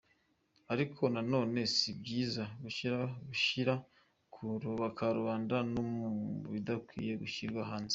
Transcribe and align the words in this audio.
Ariko 0.73 1.01
na 1.13 1.21
none 1.33 1.59
si 1.75 1.89
byiza 1.99 2.43
kwishyira 2.59 3.73
ku 4.33 4.43
karubanda 4.97 5.57
no 5.71 5.81
mu 5.93 6.05
bidakwiye 6.53 7.13
gushyirwa 7.23 7.61
hanze. 7.69 7.89